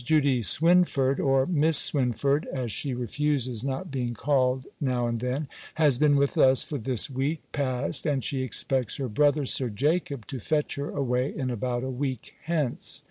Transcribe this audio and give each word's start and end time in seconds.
Judy 0.03 0.41
Swynford, 0.41 1.19
or 1.19 1.45
Miss 1.45 1.77
Swynford 1.77 2.47
(as 2.47 2.71
she 2.71 2.95
refuses 2.95 3.63
not 3.63 3.91
being 3.91 4.15
called, 4.15 4.65
now 4.79 5.05
and 5.05 5.19
then), 5.19 5.47
has 5.75 5.99
been 5.99 6.15
with 6.15 6.39
us 6.39 6.63
for 6.63 6.79
this 6.79 7.07
week 7.07 7.43
past; 7.51 8.07
and 8.07 8.23
she 8.23 8.41
expects 8.41 8.95
her 8.95 9.07
brother, 9.07 9.45
Sir 9.45 9.69
Jacob, 9.69 10.25
to 10.25 10.39
fetch 10.39 10.73
her 10.73 10.89
away 10.89 11.31
in 11.31 11.51
about 11.51 11.83
a 11.83 11.91
week 11.91 12.33
hence. 12.45 12.99